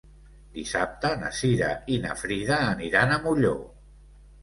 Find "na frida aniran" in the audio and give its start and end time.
2.07-3.15